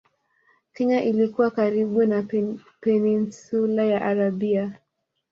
[0.73, 2.25] Kenya ilikuwa karibu na
[2.81, 4.79] Peninsula ya Arabia